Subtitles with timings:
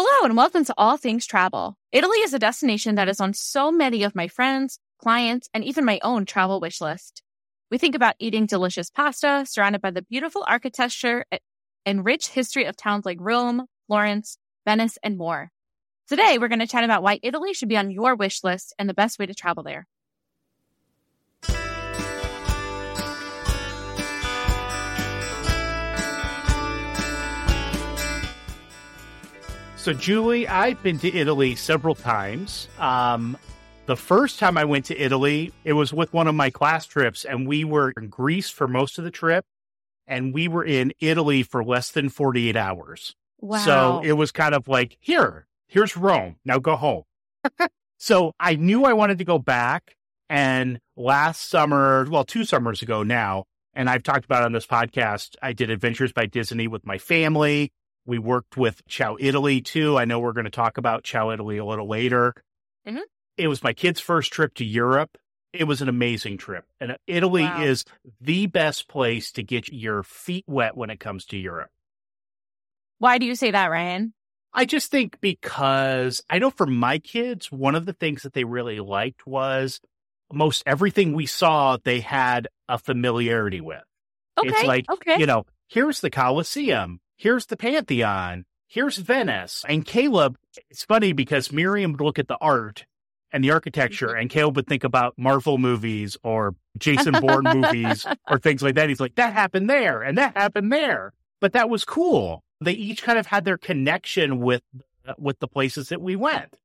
[0.00, 1.76] Hello and welcome to All Things Travel.
[1.90, 5.84] Italy is a destination that is on so many of my friends, clients, and even
[5.84, 7.20] my own travel wish list.
[7.68, 11.24] We think about eating delicious pasta surrounded by the beautiful architecture
[11.84, 15.50] and rich history of towns like Rome, Florence, Venice, and more.
[16.06, 18.88] Today, we're going to chat about why Italy should be on your wish list and
[18.88, 19.88] the best way to travel there.
[29.88, 32.68] So, Julie, I've been to Italy several times.
[32.78, 33.38] Um,
[33.86, 37.24] the first time I went to Italy, it was with one of my class trips,
[37.24, 39.46] and we were in Greece for most of the trip,
[40.06, 43.14] and we were in Italy for less than 48 hours.
[43.40, 43.64] Wow.
[43.64, 46.36] So it was kind of like, here, here's Rome.
[46.44, 47.04] Now go home.
[47.96, 49.96] so I knew I wanted to go back.
[50.28, 55.36] And last summer, well, two summers ago now, and I've talked about on this podcast,
[55.40, 57.72] I did Adventures by Disney with my family.
[58.08, 59.98] We worked with Ciao Italy too.
[59.98, 62.34] I know we're going to talk about Ciao Italy a little later.
[62.86, 63.00] Mm-hmm.
[63.36, 65.18] It was my kid's first trip to Europe.
[65.52, 66.64] It was an amazing trip.
[66.80, 67.62] And Italy Wow.
[67.62, 67.84] is
[68.18, 71.68] the best place to get your feet wet when it comes to Europe.
[72.98, 74.14] Why do you say that, Ryan?
[74.54, 78.44] I just think because I know for my kids, one of the things that they
[78.44, 79.82] really liked was
[80.32, 83.84] most everything we saw, they had a familiarity with.
[84.38, 84.48] Okay.
[84.48, 85.18] It's like, okay.
[85.18, 89.64] you know, here's the Colosseum, here's the Pantheon, here's Venice.
[89.68, 90.38] And Caleb,
[90.70, 92.86] it's funny because Miriam would look at the art
[93.30, 98.38] and the architecture, and Caleb would think about Marvel movies or Jason Bourne movies or
[98.38, 98.88] things like that.
[98.88, 101.12] He's like, that happened there and that happened there.
[101.40, 102.42] But that was cool.
[102.60, 104.62] They each kind of had their connection with
[105.18, 106.56] with the places that we went.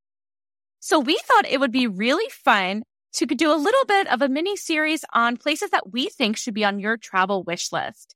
[0.80, 4.28] So we thought it would be really fun to do a little bit of a
[4.28, 8.16] mini series on places that we think should be on your travel wish list.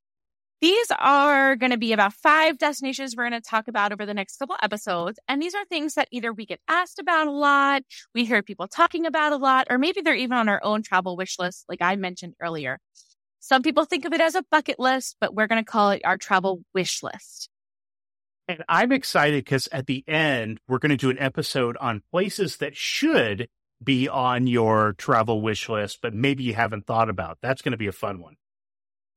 [0.60, 4.14] These are going to be about five destinations we're going to talk about over the
[4.16, 5.20] next couple episodes.
[5.28, 7.84] And these are things that either we get asked about a lot,
[8.16, 11.16] we hear people talking about a lot, or maybe they're even on our own travel
[11.16, 12.80] wish list, like I mentioned earlier.
[13.40, 16.02] Some people think of it as a bucket list, but we're going to call it
[16.04, 17.50] our travel wish list.
[18.48, 22.58] And I'm excited because at the end, we're going to do an episode on places
[22.58, 23.48] that should
[23.84, 27.38] be on your travel wish list, but maybe you haven't thought about.
[27.44, 28.38] That's going to be a fun one.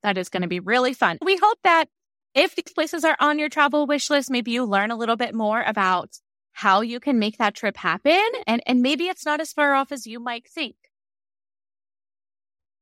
[0.03, 1.19] That is going to be really fun.
[1.23, 1.87] We hope that
[2.35, 5.35] if these places are on your travel wish list, maybe you learn a little bit
[5.35, 6.19] more about
[6.53, 8.21] how you can make that trip happen.
[8.47, 10.77] And, and maybe it's not as far off as you might think.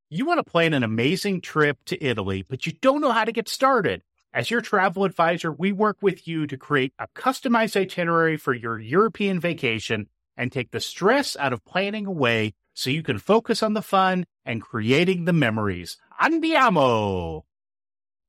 [0.09, 3.31] You want to plan an amazing trip to Italy, but you don't know how to
[3.31, 4.01] get started.
[4.33, 8.79] As your travel advisor, we work with you to create a customized itinerary for your
[8.79, 13.73] European vacation and take the stress out of planning away so you can focus on
[13.73, 15.97] the fun and creating the memories.
[16.19, 17.43] Andiamo!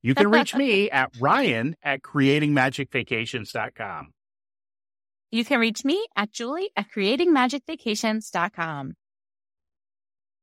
[0.02, 4.12] You can reach me at Ryan at creatingmagicvacations.com.
[5.32, 8.94] You can reach me at Julie at creatingmagicvacations.com.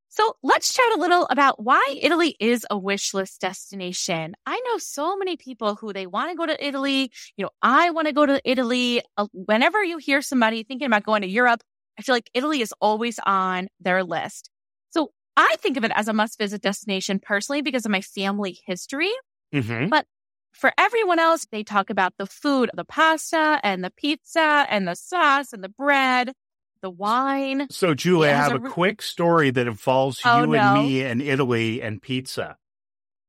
[0.09, 4.35] So let's chat a little about why Italy is a wish list destination.
[4.45, 7.11] I know so many people who they want to go to Italy.
[7.35, 9.01] You know, I want to go to Italy.
[9.17, 11.61] Uh, Whenever you hear somebody thinking about going to Europe,
[11.99, 14.49] I feel like Italy is always on their list.
[15.37, 19.11] I think of it as a must visit destination personally because of my family history.
[19.53, 19.93] Mm-hmm.
[20.53, 24.95] For everyone else, they talk about the food, the pasta and the pizza and the
[24.95, 26.33] sauce and the bread,
[26.81, 27.67] the wine.
[27.69, 30.57] So, Julie, I have a re- quick story that involves Oh, you no.
[30.57, 32.57] and me and Italy and pizza.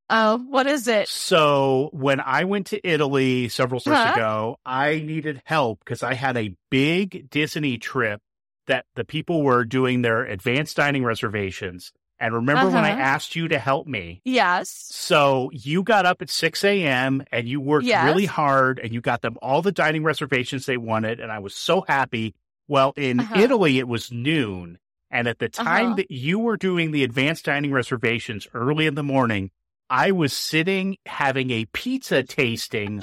[0.08, 1.06] Oh, what is it?
[1.08, 4.12] So when I went to Italy several years Huh?
[4.14, 8.22] ago, I needed help because I had a big Disney trip
[8.68, 11.92] that the people were doing their advanced dining reservations.
[12.20, 13.00] And remember when I Uh-huh.
[13.00, 14.20] asked you to help me?
[14.24, 14.68] Yes.
[14.90, 17.22] So you got up at 6 a.m.
[17.30, 18.04] and you worked Yes.
[18.04, 21.20] really hard and you got them all the dining reservations they wanted.
[21.20, 22.34] And I was so happy.
[22.66, 23.38] Well, in Uh-huh.
[23.40, 24.78] Italy, it was noon.
[25.10, 25.94] And at the time Uh-huh.
[25.96, 29.50] that you were doing the advanced dining reservations early in the morning,
[29.88, 33.02] I was sitting having a pizza tasting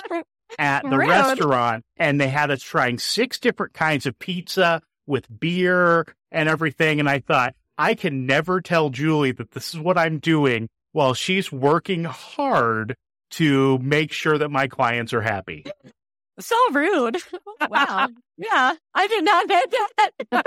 [0.59, 1.07] at the Rude.
[1.09, 6.99] restaurant and they had us trying six different kinds of pizza with beer and everything.
[6.99, 11.13] And I thought, I can never tell Julie that this is what I'm doing while
[11.13, 12.95] she's working hard
[13.31, 15.65] to make sure that my clients are happy.
[16.39, 17.17] So rude.
[17.61, 18.09] Oh, wow.
[18.37, 18.73] Yeah.
[18.93, 19.73] I did not get
[20.31, 20.45] that.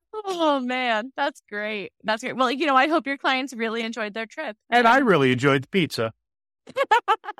[0.24, 1.12] oh man.
[1.16, 1.90] That's great.
[2.04, 2.36] That's great.
[2.36, 4.56] Well, you know, I hope your clients really enjoyed their trip.
[4.70, 6.12] And I really enjoyed the pizza.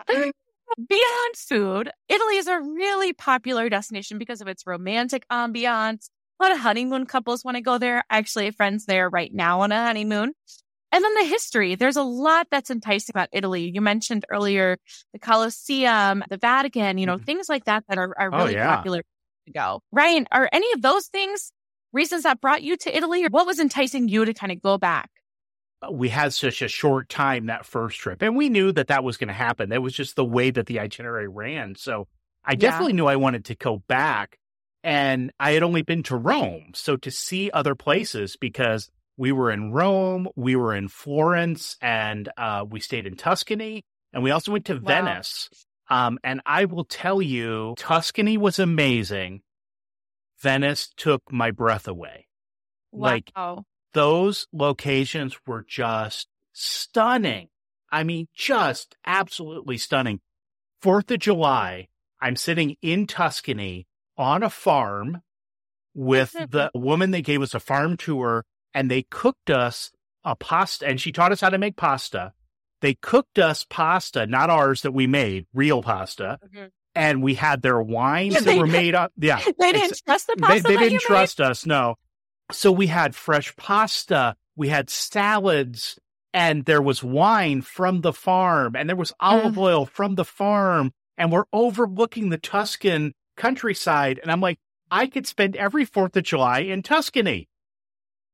[0.09, 6.09] Beyond food, Italy is a really popular destination because of its romantic ambiance.
[6.45, 8.05] Lot of honeymoon couples want to go there.
[8.11, 10.35] I actually have friends there right now on a honeymoon.
[10.93, 11.75] And then the history.
[11.75, 13.71] There's a lot that's enticing about Italy.
[13.73, 14.77] You mentioned earlier
[15.15, 18.77] the Colosseum, the Vatican, you know, things like that that are, are Oh, really yeah.
[18.77, 19.01] popular.
[19.47, 19.81] to go.
[19.91, 21.51] Ryan, are any of those things
[21.95, 24.77] reasons that brought you to Italy or what was enticing you to kind of go
[24.77, 25.09] back?
[25.81, 29.03] Uh, we had such a short time that first trip and we knew that that
[29.03, 29.71] was going to happen.
[29.71, 31.75] That was just the way that the itinerary ran.
[31.75, 32.07] So
[32.45, 32.97] I definitely yeah.
[32.97, 34.39] knew I wanted to go back
[34.85, 36.73] and I had only been to Rome.
[36.75, 42.29] So to see other places because we were in Rome, we were in Florence, and
[42.37, 43.83] uh, we stayed in Tuscany,
[44.13, 44.81] and we also went to wow.
[44.81, 45.49] Venice.
[45.89, 49.41] Um, and I will tell you, Tuscany was amazing.
[50.41, 52.27] Venice took my breath away.
[52.93, 53.11] Wow.
[53.11, 53.33] Like
[53.95, 57.49] those locations were just stunning.
[57.91, 60.21] I mean, just absolutely stunning.
[60.83, 61.89] Fourth of July,
[62.21, 65.23] I'm sitting in Tuscany on a farm
[65.95, 69.93] with the woman that gave us a farm tour and they cooked us
[70.25, 72.33] a pasta and she taught us how to make pasta.
[72.81, 76.39] They cooked us pasta, not ours that we made, real pasta.
[76.45, 76.67] Mm-hmm.
[76.97, 79.13] And we had their wines yeah, that were made up.
[79.17, 79.41] Yeah.
[79.59, 80.63] They didn't trust the pasta.
[80.63, 81.47] They, they didn't trust made?
[81.47, 81.67] us.
[81.67, 81.97] No.
[82.53, 84.37] So we had fresh pasta.
[84.57, 85.99] We had salads
[86.33, 89.59] and there was wine from the farm and there was olive mm.
[89.59, 94.21] oil from the farm and we're overlooking the Tuscan countryside.
[94.23, 94.59] And I'm like,
[94.91, 97.49] I could spend every 4th of July in Tuscany.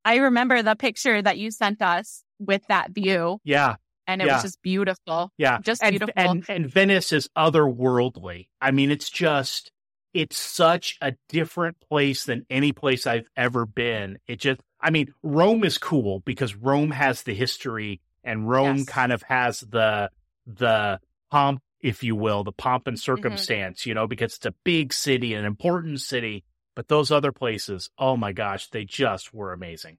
[0.05, 3.39] I remember the picture that you sent us with that view.
[3.45, 3.77] Yeah.
[4.07, 4.35] And it yeah.
[4.35, 5.31] was just beautiful.
[5.39, 5.59] Yeah.
[5.63, 6.15] Just and, beautiful.
[6.17, 8.49] And, and Venice is otherworldly.
[8.61, 9.71] I mean, it's just,
[10.13, 14.19] it's such a different place than any place I've ever been.
[14.27, 18.87] It just, I mean, Rome is cool because Rome has the history and Rome yes.
[18.87, 20.11] kind of has the,
[20.47, 20.99] the
[21.31, 23.01] pomp, if you will, the pomp and mm-hmm.
[23.01, 23.91] circumstance, mm-hmm.
[23.91, 26.45] you know, because it's a big city, an important city.
[26.77, 29.99] But those other places, oh my gosh, they just were amazing.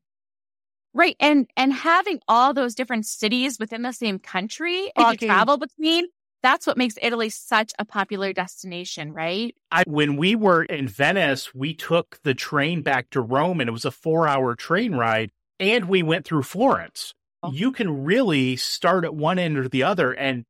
[0.94, 1.16] Right.
[1.20, 6.06] And and having all those different cities within the same country and you travel between,
[6.44, 9.56] that's what makes Italy such a popular destination, right?
[9.72, 13.74] I when we were in Venice, we took the train back to Rome and it
[13.74, 17.14] was a 4-hour train ride and we went through Florence.
[17.44, 17.52] Oh.
[17.52, 20.46] You can really start at one end or the other and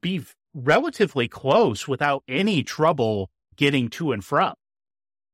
[0.00, 0.22] be
[0.54, 4.54] relatively close without any trouble getting to and from.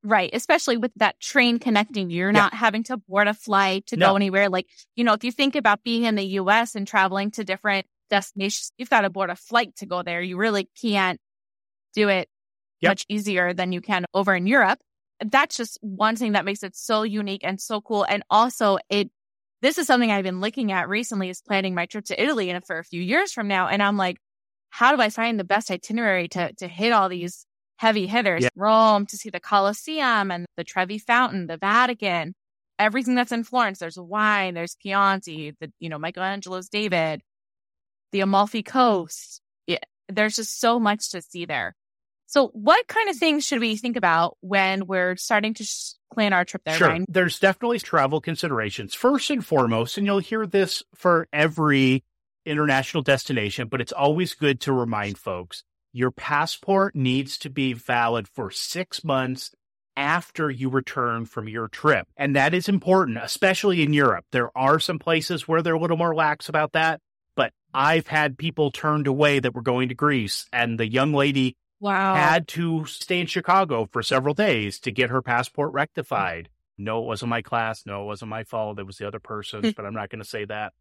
[0.04, 0.30] Right.
[0.32, 2.18] Especially with that train connecting you.
[2.18, 2.40] You're yeah.
[2.40, 4.10] not having to board a flight to no.
[4.10, 4.48] go anywhere.
[4.48, 7.86] Like, you know, if you think about being in the US and traveling to different
[8.08, 10.22] destinations, you've got to board a flight to go there.
[10.22, 11.20] You really can't
[11.94, 12.28] do it
[12.80, 12.90] yep.
[12.90, 14.78] much easier than you can over in Europe.
[15.24, 18.04] That's just one thing that makes it so unique and so cool.
[18.08, 19.10] And also it,
[19.62, 22.64] this is something I've been looking at recently is planning my trip to Italy and
[22.64, 23.66] for a few years from now.
[23.66, 24.18] And I'm like,
[24.70, 27.46] how do I find the best itinerary to, to hit all these
[27.78, 28.42] heavy hitters.
[28.42, 28.50] Yeah.
[28.54, 32.34] Rome to see the Colosseum and the Trevi Fountain, the Vatican,
[32.78, 33.78] everything that's in Florence.
[33.78, 37.22] There's wine, there's Chianti, the you know Michelangelo's David,
[38.12, 39.40] the Amalfi Coast.
[39.66, 39.78] Yeah,
[40.08, 41.74] there's just so much to see there.
[42.26, 46.34] So, what kind of things should we think about when we're starting to sh- plan
[46.34, 46.74] our trip there?
[46.74, 46.88] Sure.
[46.88, 47.06] Ryan?
[47.08, 48.92] There's definitely travel considerations.
[48.92, 52.04] First and foremost, and you'll hear this for every
[52.48, 58.28] international destination, but it's always good to remind folks your passport needs to be valid
[58.28, 59.50] for six months
[59.96, 62.06] after you return from your trip.
[62.16, 64.24] And that is important, especially in Europe.
[64.30, 67.00] There are some places where they're a little more lax about that,
[67.34, 71.56] but I've had people turned away that were going to Greece and the young lady
[71.80, 72.14] wow.
[72.14, 76.48] had to stay in Chicago for several days to get her passport rectified.
[76.76, 77.84] No, it wasn't my class.
[77.84, 78.78] No, it wasn't my fault.
[78.78, 79.72] It was the other person's, hmm.
[79.76, 80.74] but I'm not going to say that.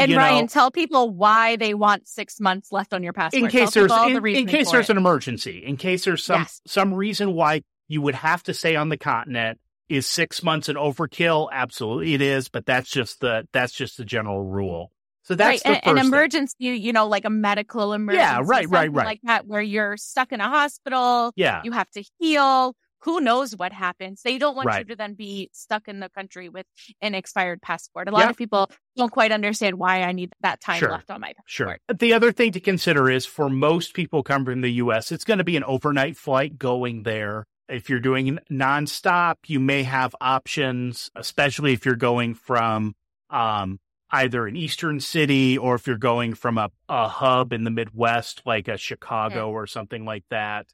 [0.00, 3.42] And Ryan, know, tell people why they want six months left on your passport.
[3.42, 4.92] In case tell there's in, the in, case there's it.
[4.92, 6.60] an emergency, in case there's some yes.
[6.66, 9.58] some reason why you would have to stay on the continent.
[9.88, 11.48] Is six months an overkill?
[11.50, 12.48] Absolutely, it is.
[12.48, 14.92] But that's just the that's just the general rule.
[15.24, 15.80] So that's right.
[15.84, 16.80] an, an, emergency, thing.
[16.80, 18.22] you know, like a medical emergency.
[18.22, 19.06] Yeah, right, right, right.
[19.06, 21.32] Like that, where you're stuck in a hospital.
[21.34, 24.22] Yeah, you have to heal who knows what happens.
[24.22, 24.80] They don't want right.
[24.80, 26.66] you to then be stuck in the country with
[27.00, 28.08] an expired passport.
[28.08, 28.30] A lot yep.
[28.30, 30.90] of people don't quite understand why I need that time sure.
[30.90, 31.44] left on my passport.
[31.46, 31.78] Sure.
[31.94, 35.38] The other thing to consider is for most people coming from the US, it's going
[35.38, 37.46] to be an overnight flight going there.
[37.68, 42.94] If you're doing nonstop, you may have options, especially if you're going from
[43.30, 43.78] um,
[44.10, 48.42] either an eastern city or if you're going from a, a hub in the Midwest,
[48.44, 49.56] like a Chicago mm-hmm.
[49.56, 50.66] or something like that.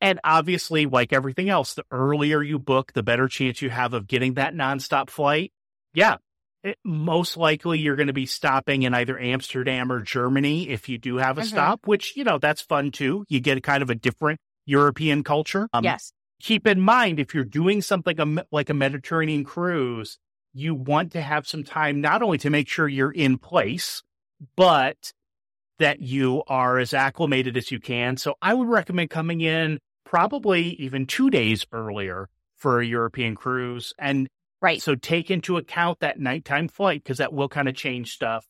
[0.00, 4.06] And obviously, like everything else, the earlier you book, the better chance you have of
[4.06, 5.52] getting that nonstop flight.
[5.94, 6.16] Yeah.
[6.62, 10.98] It, most likely you're going to be stopping in either Amsterdam or Germany if you
[10.98, 11.48] do have a mm-hmm.
[11.48, 13.24] stop, which, you know, that's fun too.
[13.28, 15.68] You get kind of a different European culture.
[15.72, 16.12] Um, yes.
[16.42, 20.18] Keep in mind, if you're doing something like a Mediterranean cruise,
[20.52, 24.02] you want to have some time not only to make sure you're in place,
[24.56, 25.12] but
[25.78, 28.16] that you are as acclimated as you can.
[28.16, 33.92] So I would recommend coming in probably even two days earlier for a European cruise.
[33.98, 34.28] And
[34.62, 34.80] Right.
[34.80, 38.46] so take into account that nighttime flight because that will kind of change stuff.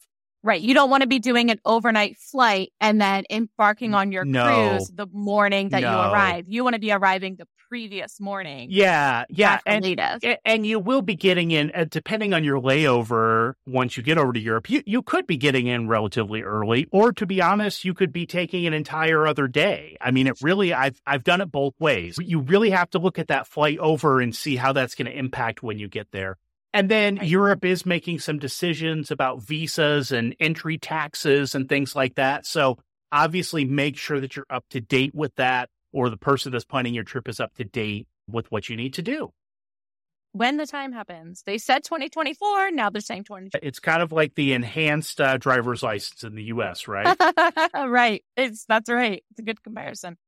[0.46, 0.62] Right.
[0.62, 4.44] You don't want to be doing an overnight flight and then embarking on your No.
[4.76, 6.44] cruise the morning that you arrive.
[6.46, 8.68] You want to be arriving the previous morning.
[8.70, 9.24] Yeah.
[9.28, 9.58] Yeah.
[9.66, 10.24] And latest.
[10.44, 14.32] And you will be getting in, uh, depending on your layover, once you get over
[14.32, 17.92] to Europe, you, you could be getting in relatively early, or to be honest, you
[17.92, 19.96] could be taking an entire other day.
[20.00, 22.18] I mean, it really, I've, I've done it both ways.
[22.22, 25.18] You really have to look at that flight over and see how that's going to
[25.18, 26.38] impact when you get there.
[26.76, 27.26] And then Right.
[27.26, 32.44] Europe is making some decisions about visas and entry taxes and things like that.
[32.44, 32.76] So
[33.10, 36.92] obviously make sure that you're up to date with that, or the person that's planning
[36.92, 39.32] your trip is up to date with what you need to do.
[40.32, 41.42] when the time happens.
[41.46, 42.72] They said 2024.
[42.72, 43.52] Now they're saying 20.
[43.62, 47.16] It's kind of like the enhanced uh, driver's license in the US, right?
[47.74, 48.22] right.
[48.36, 49.24] It's that's right.
[49.30, 50.18] It's a good comparison.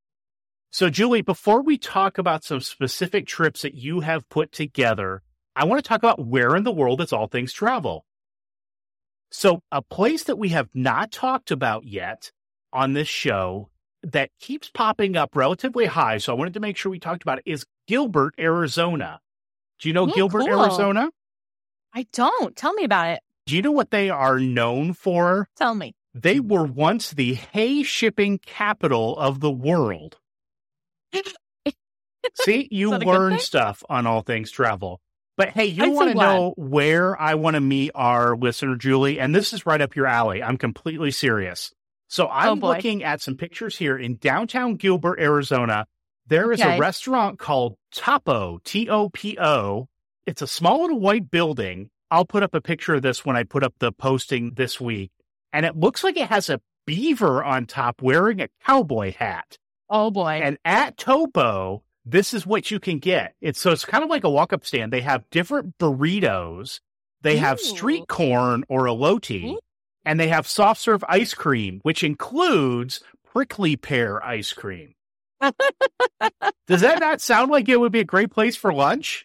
[0.70, 5.22] so, Julie, before we talk about some specific trips that you have put together,
[5.58, 8.04] I want to talk about where in the world it's all things travel.
[9.32, 12.30] So, a place that we have not talked about yet
[12.72, 13.68] on this show
[14.04, 17.38] that keeps popping up relatively high, so I wanted to make sure we talked about
[17.38, 19.20] it, is Gilbert, Arizona.
[19.80, 20.62] Do you know Oh, Gilbert, cool.
[20.62, 21.10] Arizona?
[21.92, 22.54] I don't.
[22.54, 23.20] Tell me about it.
[23.46, 25.48] Do you know what they are known for?
[25.56, 25.92] Tell me.
[26.14, 30.18] They were once the hay shipping capital of the world.
[32.34, 35.00] See, you learn stuff on all things travel.
[35.38, 39.32] But hey, you want to know where I want to meet our listener, Julie, and
[39.34, 40.42] this is right up your alley.
[40.42, 41.72] I'm completely serious.
[42.08, 45.86] So I'm Oh, looking at some pictures here in downtown Gilbert, Arizona.
[46.26, 49.88] There is a restaurant called Topo, T O P O.
[50.26, 51.88] It's a small little white building.
[52.10, 55.12] I'll put up a picture of this when I put up the posting this week.
[55.52, 59.56] And it looks like it has a beaver on top wearing a cowboy hat.
[59.88, 60.40] Oh boy.
[60.42, 63.34] And at Topo, this is what you can get.
[63.40, 64.92] It's so it's kind of like a walk up stand.
[64.92, 66.80] They have different burritos.
[67.22, 69.58] They have street corn or elote, Ooh.
[70.04, 74.94] and they have soft serve ice cream, which includes prickly pear ice cream.
[76.66, 79.24] Does that not sound like it would be a great place for lunch?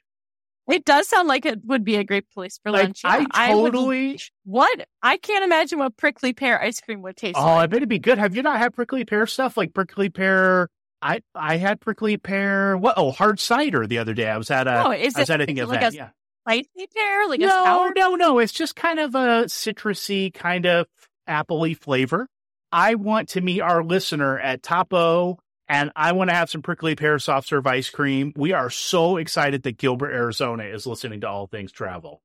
[0.72, 3.02] it does sound like it would be a great place for Like lunch.
[3.04, 4.20] Yeah, I would- totally.
[4.46, 4.88] what?
[5.02, 8.00] I can't imagine what prickly pear ice cream would taste oh, I bet it'd be
[8.00, 8.18] good.
[8.18, 10.70] Have you not had prickly pear stuff like prickly pear?
[11.04, 12.78] I I had prickly pear.
[12.78, 12.94] What?
[12.98, 14.30] Oh, hard cider the other day.
[14.30, 14.88] I was at a.
[14.88, 15.94] Oh, is I was it at a thing like event.
[15.94, 16.10] a yeah.
[16.46, 17.28] spicy pear?
[17.28, 17.94] Like a no, sour?
[17.96, 18.40] no, no.
[18.40, 20.88] It's just kind of a citrusy, kind of
[21.28, 22.28] appley flavor.
[22.72, 26.96] I want to meet our listener at Topo, and I want to have some prickly
[26.96, 28.32] pear soft serve ice cream.
[28.38, 32.22] We are so excited that Gilbert, Arizona is listening to All Things Travel.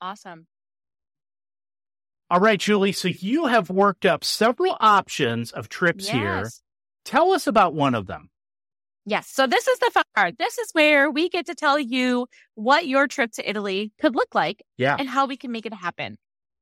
[0.00, 0.46] Awesome.
[2.30, 2.92] All right, Julie.
[2.92, 6.48] So you have worked up several options of trips here.
[7.04, 8.30] Tell us about one of them.
[9.06, 9.28] Yes.
[9.28, 10.38] So this is the fun part.
[10.38, 14.34] This is where we get to tell you what your trip to Italy could look
[14.34, 14.96] like Yeah.
[14.98, 16.16] and how we can make it happen.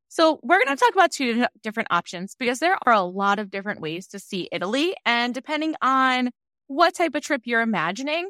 [0.08, 3.50] So we're going to talk about two different options because there are a lot of
[3.50, 4.94] different ways to see Italy.
[5.06, 6.30] And depending on
[6.66, 8.28] what type of trip you're imagining,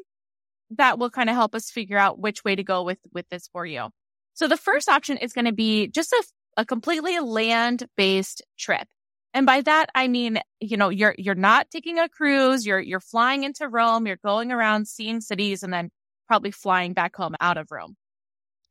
[0.77, 3.49] that will kind of help us figure out which way to go with, with this
[3.51, 3.89] for you.
[4.33, 6.23] So the first option is going to be just a,
[6.57, 8.87] a completely land based trip.
[9.33, 12.65] And by that, I mean, you know, you're, you're not taking a cruise.
[12.65, 14.05] You're, you're flying into Rome.
[14.05, 15.89] You're going around seeing cities and then
[16.27, 17.95] probably flying back home out of Rome.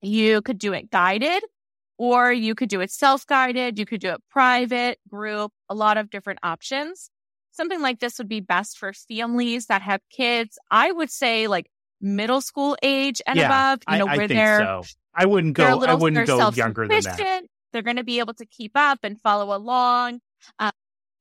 [0.01, 1.43] You could do it guided
[1.99, 3.79] or you could do it self guided.
[3.79, 7.11] You could do it private, group, a lot of different options.
[7.53, 10.59] Something like this would be best for families that have kids.
[10.71, 11.67] I would say like
[12.01, 14.83] middle school age and Yeah, above, you I, know, I where think they're so.
[15.15, 15.83] I wouldn't go.
[15.83, 17.45] I wouldn't go younger than that.
[17.73, 20.21] They're going to be able to keep up and follow along.
[20.59, 20.73] Uh,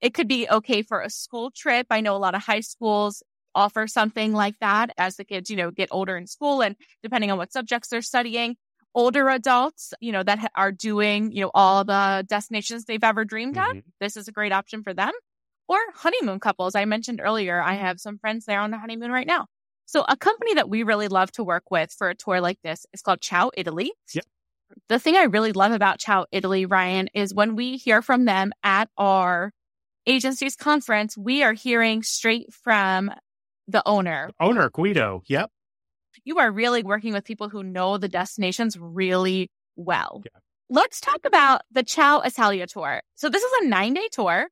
[0.02, 1.88] it could be okay for a school trip.
[1.90, 3.24] I know a lot of high schools
[3.54, 7.32] offer something like that as the kids, you know, get older in school and depending
[7.32, 8.56] on what subjects they're studying.
[8.96, 13.58] Older adults, you know, that are doing, you know, all the destinations they've ever dreamed
[13.58, 13.68] of.
[13.68, 13.84] Mhm.
[14.00, 15.12] This is a great option for them.
[15.68, 16.76] Or honeymoon couples.
[16.76, 19.48] I mentioned earlier, I have some friends there on a honeymoon right now.
[19.86, 22.86] So a company that we really love to work with for a tour like this
[22.94, 23.94] is called Ciao Italy.
[24.14, 24.26] Yep.
[24.90, 28.52] The thing I really love about Ciao Italy, Ryan, is when we hear from them
[28.64, 29.52] at our
[30.06, 33.12] agency's conference, we are hearing straight from
[33.68, 34.30] the owner.
[34.40, 35.22] Owner Guido.
[35.28, 35.50] Yep.
[36.24, 40.22] You are really working with people who know the destinations really well.
[40.26, 40.40] Yeah.
[40.70, 43.02] Let's talk about the Ciao Italia tour.
[43.16, 44.48] So this is a nine day tour.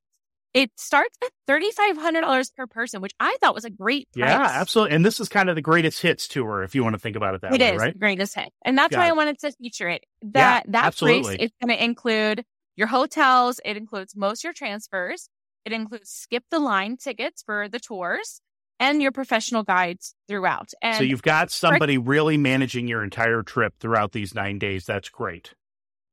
[0.53, 4.29] It starts at $3,500 per person, which I thought was a great price.
[4.29, 4.95] Yeah, absolutely.
[4.95, 7.35] And this is kind of the greatest hits tour, if you want to think about
[7.35, 7.93] it that It way, is right?
[7.93, 8.49] the greatest hit.
[8.65, 9.09] And that's Got why it.
[9.09, 10.03] I wanted to feature it.
[10.23, 11.37] That that absolutely.
[11.37, 12.43] price is going to include
[12.75, 15.29] your hotels, it includes most of your transfers,
[15.65, 18.41] it includes skip the line tickets for the tours.
[18.79, 20.71] and your professional guides throughout.
[20.81, 24.85] And so you've got somebody really managing your entire trip throughout these nine days.
[24.85, 25.53] That's great.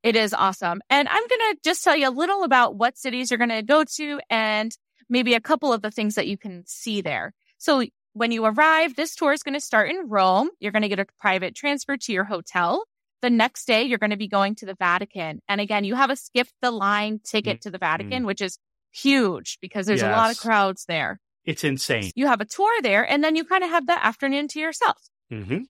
[0.07, 0.81] It is awesome.
[0.89, 3.63] And I'm going to just tell you a little about what cities you're going to
[3.63, 4.77] go to and
[5.09, 7.33] maybe a couple of the things that you can see there.
[7.59, 10.51] So when you arrive, this tour is going to start in Rome.
[10.61, 12.85] You're going to get a private transfer to your hotel.
[13.23, 15.41] The next day, you're going to be going to the Vatican.
[15.49, 17.63] And again, you have a skip the line ticket mm-hmm.
[17.63, 18.27] to the Vatican, mm-hmm.
[18.27, 18.59] which is
[18.93, 20.09] huge because there's yes.
[20.09, 21.21] a lot of crowds there.
[21.45, 22.11] It's insane.
[22.15, 24.99] You have a tour there, and then you kind of have the afternoon to yourself.
[25.33, 25.63] Mm-hmm.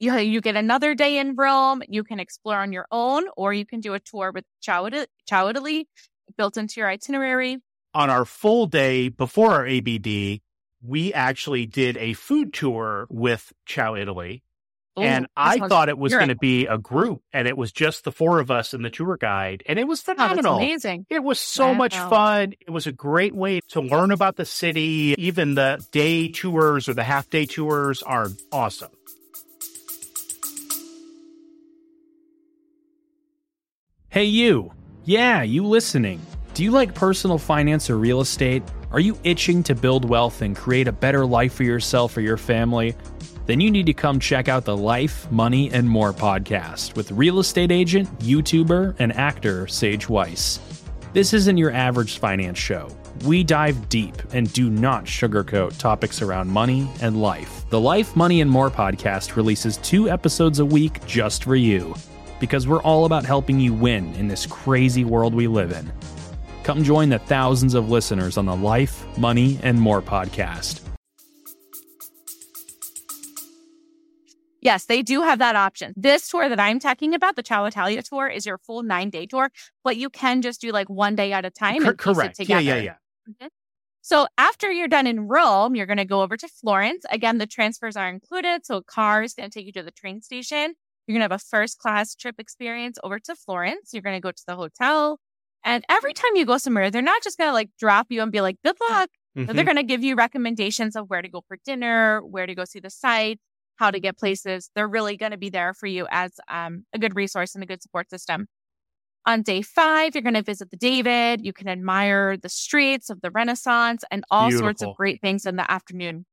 [0.00, 1.82] You, you get another day in Rome.
[1.88, 4.88] You can explore on your own, or you can do a tour with Ciao,
[5.26, 5.88] Ciao Italy
[6.36, 7.58] built into your itinerary.
[7.94, 10.40] On our full day before our ABD,
[10.82, 14.42] we actually did a food tour with Ciao Italy.
[14.96, 18.04] Ooh, and I thought it was going to be a group, and it was just
[18.04, 20.54] the four of us and the tour guide, and it was oh, phenomenal.
[20.54, 21.06] Oh, amazing!
[21.10, 21.74] It was so wow.
[21.74, 22.54] much fun.
[22.60, 25.16] It was a great way to learn about the city.
[25.18, 28.92] Even the day tours or the half day tours are awesome.
[34.14, 34.70] Hey, you!
[35.04, 36.24] Yeah, you listening?
[36.54, 38.62] Do you like personal finance or real estate?
[38.92, 42.36] Are you itching to build wealth and create a better life for yourself or your
[42.36, 42.94] family?
[43.46, 47.40] Then you need to come check out the Life, Money, and More podcast with real
[47.40, 50.60] estate agent, YouTuber, and actor Sage Weiss.
[51.12, 52.96] This isn't your average finance show.
[53.24, 57.68] We dive deep and do not sugarcoat topics around money and life.
[57.68, 61.96] The Life, Money, and More podcast releases two episodes a week just for you
[62.44, 65.90] because we're all about helping you win in this crazy world we live in.
[66.62, 70.82] Come join the thousands of listeners on the Life, Money, and More podcast.
[74.60, 75.94] Yes, they do have that option.
[75.96, 79.24] This tour that I'm talking about, the Ciao Italia tour, is your full nine day
[79.24, 79.50] tour,
[79.82, 81.82] but you can just do like one day at a time.
[81.82, 82.40] C- correct.
[82.40, 82.94] Yeah, yeah, yeah.
[83.28, 83.46] Mm-hmm.
[84.02, 87.06] So after you're done in Rome, you're going to go over to Florence.
[87.10, 88.66] Again, the transfers are included.
[88.66, 90.74] So a car is going to take you to the train station.
[91.06, 93.90] You're going to have a first class trip experience over to Florence.
[93.92, 95.18] You're going to go to the hotel.
[95.64, 98.30] And every time you go somewhere, they're not just going to like drop you and
[98.30, 99.08] be like, good luck.
[99.36, 99.54] Mm-hmm.
[99.54, 102.64] They're going to give you recommendations of where to go for dinner, where to go
[102.64, 103.40] see the site,
[103.76, 104.70] how to get places.
[104.74, 107.66] They're really going to be there for you as um, a good resource and a
[107.66, 108.46] good support system.
[109.26, 111.44] On day five, you're going to visit the David.
[111.44, 114.66] You can admire the streets of the Renaissance and all Beautiful.
[114.66, 116.26] sorts of great things in the afternoon.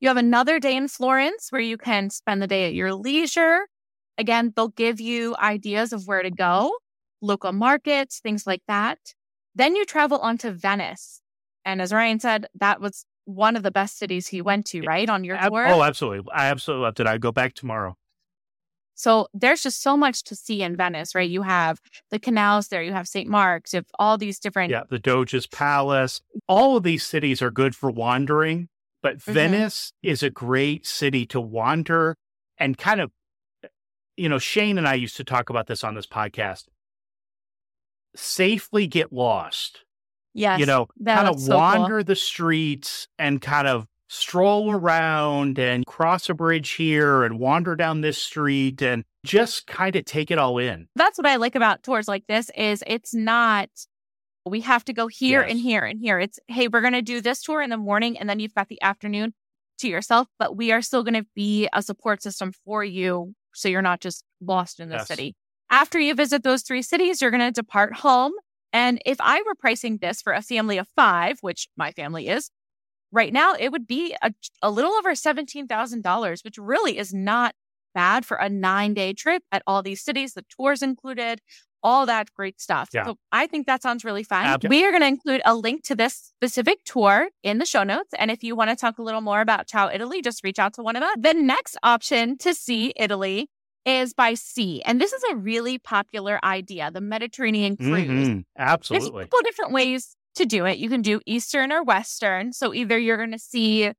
[0.00, 3.66] You have another day in Florence where you can spend the day at your leisure.
[4.16, 6.72] Again, they'll give you ideas of where to go
[7.20, 8.98] local markets, things like that.
[9.54, 11.20] Then you travel on to Venice.
[11.64, 15.08] And as Ryan said, that was one of the best cities he went to, right?
[15.10, 15.66] On your tour?
[15.66, 16.30] Oh, absolutely.
[16.32, 17.06] I absolutely loved it.
[17.06, 17.96] I go back tomorrow.
[18.94, 21.28] So there's just so much to see in Venice, right?
[21.28, 21.80] You have
[22.10, 23.28] the canals there, you have St.
[23.28, 24.70] Mark's, you have all these different.
[24.70, 26.20] Yeah, the Doge's Palace.
[26.48, 28.68] All of these cities are good for wandering,
[29.02, 29.32] but mm-hmm.
[29.32, 32.16] Venice is a great city to wander
[32.58, 33.10] and kind of,
[34.16, 36.64] you know, Shane and I used to talk about this on this podcast
[38.14, 39.84] safely get lost.
[40.34, 40.60] Yes.
[40.60, 42.04] You know, kind of wander cool.
[42.04, 48.00] the streets and kind of stroll around and cross a bridge here and wander down
[48.00, 50.88] this street and just kind of take it all in.
[50.94, 53.68] That's what I like about tours like this is it's not
[54.48, 55.50] we have to go here yes.
[55.50, 56.18] and here and here.
[56.18, 58.68] It's hey, we're going to do this tour in the morning and then you've got
[58.68, 59.34] the afternoon
[59.78, 63.68] to yourself, but we are still going to be a support system for you so
[63.68, 65.08] you're not just lost in the yes.
[65.08, 65.34] city.
[65.70, 68.32] After you visit those three cities, you're going to depart home.
[68.72, 72.50] And if I were pricing this for a family of five, which my family is,
[73.12, 74.32] right now it would be a,
[74.62, 77.54] a little over $17,000, which really is not
[77.94, 81.40] bad for a nine day trip at all these cities, the tours included,
[81.82, 82.88] all that great stuff.
[82.92, 83.04] Yeah.
[83.04, 84.58] So I think that sounds really fun.
[84.68, 88.10] We are going to include a link to this specific tour in the show notes.
[88.18, 90.74] And if you want to talk a little more about Ciao Italy, just reach out
[90.74, 91.14] to one of us.
[91.18, 93.48] The next option to see Italy
[93.84, 94.82] is by sea.
[94.82, 98.28] And this is a really popular idea, the Mediterranean cruise.
[98.28, 98.40] Mm-hmm.
[98.58, 99.10] Absolutely.
[99.10, 100.78] There's a couple different ways to do it.
[100.78, 102.52] You can do Eastern or Western.
[102.52, 103.92] So either you're going to see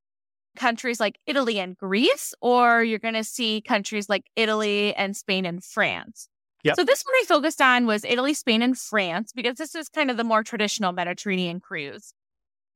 [0.56, 5.46] countries like Italy and Greece, or you're going to see countries like Italy and Spain
[5.46, 6.28] and France.
[6.64, 6.76] Yep.
[6.76, 10.12] So this one I focused on was Italy, Spain, and France because this is kind
[10.12, 12.14] of the more traditional Mediterranean cruise.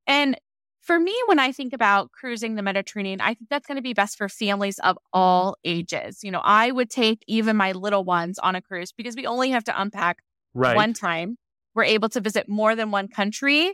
[0.07, 0.37] And
[0.81, 3.93] for me, when I think about cruising the Mediterranean, I think that's going to be
[3.93, 6.23] best for families of all ages.
[6.23, 9.51] You know, I would take even my little ones on a cruise because we only
[9.51, 10.17] have to unpack
[10.53, 10.75] right.
[10.75, 11.37] one time.
[11.73, 13.73] We're able to visit more than one country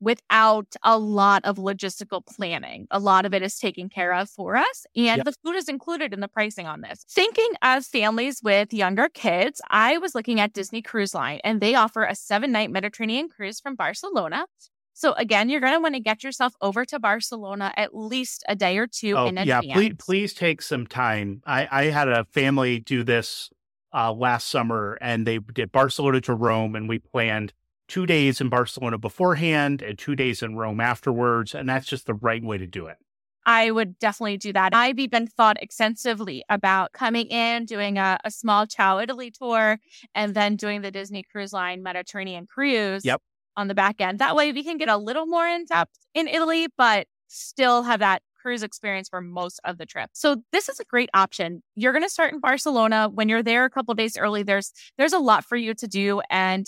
[0.00, 2.86] without a lot of logistical planning.
[2.90, 5.24] A lot of it is taken care of for us, and yep.
[5.24, 7.04] the food is included in the pricing on this.
[7.08, 11.74] Thinking of families with younger kids, I was looking at Disney Cruise Line, and they
[11.74, 14.46] offer a seven night Mediterranean cruise from Barcelona
[14.92, 18.54] So again, you're going to want to get yourself over to Barcelona at least a
[18.54, 19.72] day or two oh, in yeah, advance.
[19.72, 21.42] please, please take some time.
[21.46, 23.50] I, I had a family do this
[23.94, 27.52] uh, last summer and they did Barcelona to Rome and we planned
[27.90, 31.54] two days in Barcelona beforehand and two days in Rome afterwards.
[31.54, 32.96] And that's just the right way to do it.
[33.44, 34.74] I would definitely do that.
[34.74, 39.78] I've even thought extensively about coming in, doing a, a small Ciao Italy tour,
[40.14, 43.20] and then doing the Disney Cruise Line Mediterranean cruise Yep.
[43.56, 44.18] on the back end.
[44.20, 48.00] That way we can get a little more in depth in Italy, but still have
[48.00, 50.10] that cruise experience for most of the trip.
[50.12, 51.62] So this is a great option.
[51.74, 53.08] You're going to start in Barcelona.
[53.12, 56.20] When you're there a couple days early, there's there's a lot for you to do
[56.30, 56.66] and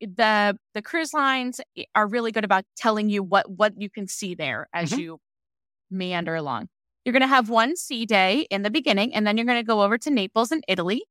[0.00, 1.60] the the cruise lines
[1.94, 4.98] are really good about telling you what what you can see there as Mhm.
[4.98, 5.20] you
[5.90, 6.68] meander along.
[7.04, 9.66] You're going to have one sea day in the beginning, and then you're going to
[9.66, 11.04] go over to Naples in Italy.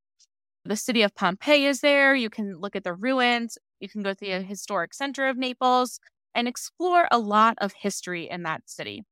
[0.66, 2.16] The city of Pompeii is there.
[2.16, 3.58] You can look at the ruins.
[3.80, 6.00] You can go to the historic center of Naples
[6.36, 9.04] and explore a lot of history in that city.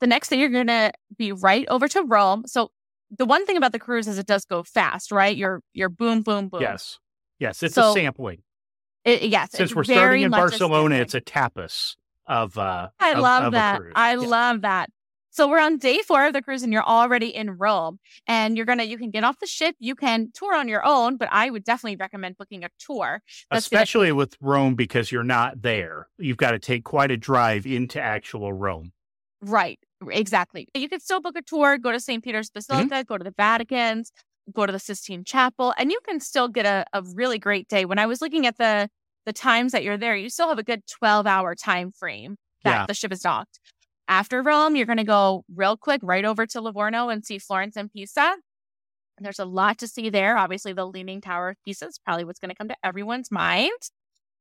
[0.00, 2.44] The next day, you're going to be right over to Rome.
[2.46, 2.70] So
[3.10, 5.36] the one thing about the cruise is it does go fast, right?
[5.36, 6.60] You're you're boom, boom, boom.
[6.60, 6.98] Yes.
[7.38, 7.62] Yes.
[7.62, 8.42] It's So, a sampling.
[9.04, 9.50] It- yes.
[9.52, 11.96] Since we're starting in Barcelona, it's a tapas
[12.26, 13.80] of, uh, I of- love of that.
[13.94, 14.16] I Yeah.
[14.18, 14.90] love that.
[15.30, 18.64] So we're on day four of the cruise and you're already in Rome and you're
[18.64, 19.76] to, you can get off the ship.
[19.78, 23.22] You can tour on your own, but I would definitely recommend booking a tour.
[23.50, 26.08] Gonna- Especially with Rome because you're not there.
[26.16, 28.92] You've got to take quite a drive into actual Rome.
[29.42, 29.78] Right.
[30.10, 30.68] Exactly.
[30.74, 32.24] You can still book a tour, go to St.
[32.24, 34.12] Peter's Basilica, go to the Vatican's,
[34.54, 37.84] go to the Sistine Chapel, and you can still get a, a really great day.
[37.84, 38.88] When I was looking at the
[39.24, 42.70] the times that you're there, you still have a good 12 hour time frame that
[42.80, 42.86] Yeah.
[42.86, 43.58] the ship is docked.
[44.08, 47.76] After Rome, you're going to go real quick right over to Livorno and see Florence
[47.76, 48.36] and Pisa.
[49.18, 50.36] There's a lot to see there.
[50.36, 53.72] Obviously, the Leaning Tower of Pisa is probably what's going to come to everyone's mind.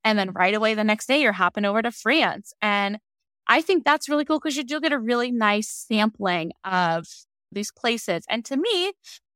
[0.04, 2.54] And then right away the next day, you're hopping over to France.
[2.62, 3.00] And
[3.48, 7.08] I think that's really cool because you do get a really nice sampling of
[7.52, 8.24] these places.
[8.30, 8.92] And to me,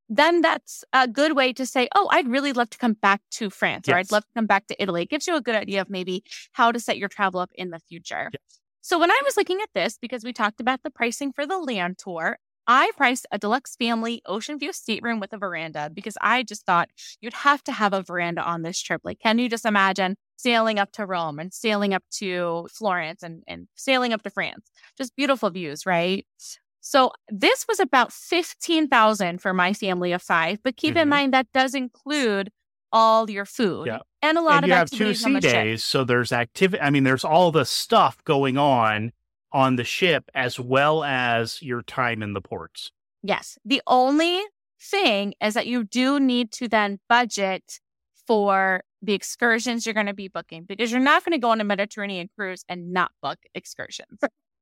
[0.09, 3.49] then that's a good way to say, oh, I'd really love to come back to
[3.49, 5.03] France or I'd love to come back to Italy.
[5.03, 7.69] It gives you a good idea of maybe how to set your travel up in
[7.69, 8.29] the future.
[8.33, 8.59] Yes.
[8.81, 11.59] So when I was looking at this, because we talked about the pricing for the
[11.59, 16.43] land tour, I priced a deluxe family ocean view stateroom with a veranda because I
[16.43, 19.01] just thought you'd have to have a veranda on this trip.
[19.03, 23.43] Like, can you just imagine sailing up to Rome and sailing up to Florence and,
[23.47, 24.69] and sailing up to France?
[24.97, 26.25] Just beautiful views, right?
[26.89, 31.09] So this was about 15,000 for my family of five, but keep in Mhm.
[31.11, 32.51] mind that does include
[32.91, 33.99] all your food Yeah.
[34.23, 35.83] and a lot and of you have two sea days.
[35.83, 36.81] So there's activity.
[36.81, 39.11] I mean, there's all the stuff going on
[39.51, 42.91] on the ship as well as your time in the ports.
[43.21, 43.59] Yes.
[43.63, 44.41] The only
[44.81, 47.79] thing is that you do need to then budget
[48.25, 51.61] for the excursions you're going to be booking because you're not going to go on
[51.61, 54.19] a Mediterranean cruise and not book excursions.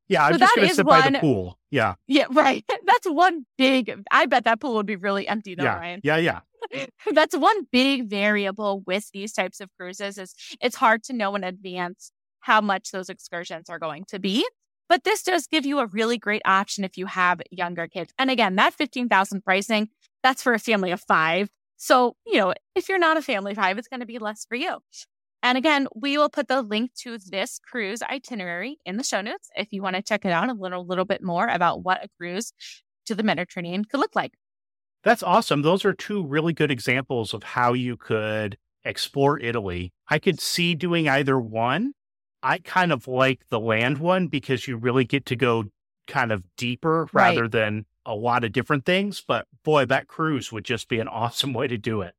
[0.10, 1.60] Yeah, I'm So just going to sit by the one- pool.
[1.70, 1.96] Yeah.
[2.08, 2.64] yeah, right.
[2.86, 5.76] That's one big, I bet that pool would be really empty though, yeah.
[5.78, 6.02] Ryan.
[6.04, 6.18] Yeah.
[6.18, 6.40] Yeah.
[7.14, 11.44] That's one big variable with these types of cruises is it's hard to know in
[11.44, 14.48] advance how much those excursions are going to be.
[14.90, 18.14] But this does give you a really great option if you have younger kids.
[18.18, 19.90] And again, that 15,000 pricing,
[20.24, 21.50] that's for a family of five.
[21.76, 24.46] So, you know, if you're not a family of five, it's going to be less
[24.48, 24.78] for you.
[25.48, 29.50] And again, we will put the link to this cruise itinerary in the show notes
[29.56, 32.10] if you want to check it out a little, little bit more about what a
[32.18, 32.52] cruise
[33.06, 34.34] to the Mediterranean could look like.
[35.06, 35.62] That's awesome.
[35.62, 39.94] Those are two really good examples of how you could explore Italy.
[40.10, 41.94] I could see doing either one.
[42.44, 45.64] I kind of like the land one because you really get to go
[46.08, 47.38] kind of deeper Right.
[47.38, 49.24] rather than a lot of different things.
[49.26, 52.16] But boy, that cruise would just be an awesome way to do it.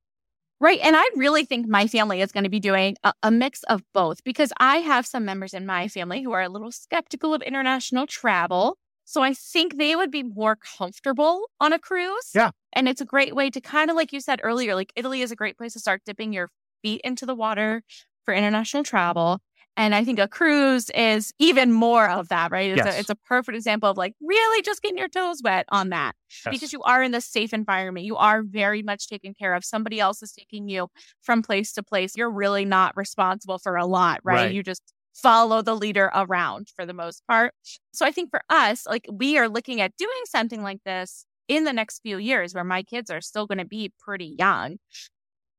[0.60, 0.80] Right.
[0.82, 3.82] And I really think my family is going to be doing a, a mix of
[3.94, 7.42] both because I have some members in my family who are a little skeptical of
[7.42, 8.76] international travel.
[9.04, 12.32] So I think they would be more comfortable on a cruise.
[12.34, 12.50] Yeah.
[12.72, 15.30] And it's a great way to kind of, like you said earlier, like Italy is
[15.30, 16.50] a great place to start dipping your
[16.82, 17.82] feet into the water
[18.24, 19.40] for international travel.
[19.78, 22.72] And I think a cruise is even more of that, right?
[22.72, 22.96] It's, Yes.
[22.96, 26.14] a, it's a perfect example of like really just getting your toes wet on that
[26.44, 26.52] Yes.
[26.52, 28.04] because you are in this safe environment.
[28.04, 29.64] You are very much taken care of.
[29.64, 30.88] Somebody else is taking you
[31.22, 32.16] from place to place.
[32.16, 34.34] You're really not responsible for a lot, right?
[34.46, 34.52] Right.
[34.52, 34.82] You just
[35.14, 37.54] follow the leader around for the most part.
[37.92, 41.64] So I think for us, like we are looking at doing something like this in
[41.64, 44.76] the next few years where my kids are still going to be pretty young.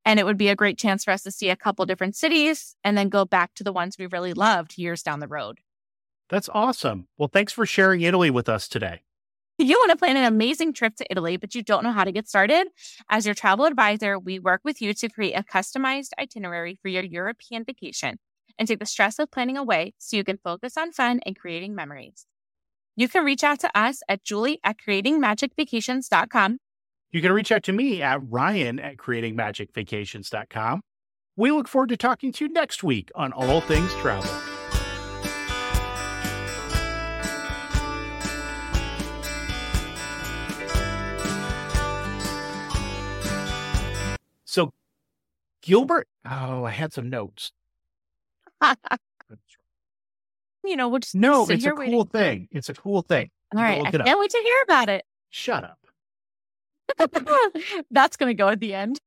[0.05, 2.75] And it would be a great chance for us to see a couple different cities
[2.83, 5.59] and then go back to the ones we really loved years down the road.
[6.29, 7.07] That's awesome.
[7.17, 9.01] Well, thanks for sharing Italy with us today.
[9.57, 12.13] You want to plan an amazing trip to Italy, but you don't know how to
[12.13, 12.67] get started?
[13.09, 17.03] As your travel advisor, we work with you to create a customized itinerary for your
[17.03, 18.19] European vacation.
[18.57, 21.73] and take the stress of planning away so you can focus on fun and creating
[21.73, 22.25] memories.
[22.95, 26.57] You can reach out to us at Julie at creatingmagicvacations.com.
[27.11, 30.81] You can reach out to me at Ryan at creatingmagicvacations.com.
[31.35, 34.29] We look forward to talking to you next week on All Things Travel.
[44.45, 44.71] So,
[45.61, 47.51] Gilbert, oh, I had some notes.
[50.63, 52.05] you know, we'll just No, it's a cool waiting.
[52.05, 52.47] thing.
[52.51, 53.29] It's a cool thing.
[53.55, 55.05] All right, I can't wait to hear about it.
[55.29, 55.78] Shut up.
[57.91, 58.99] That's going to go at the end.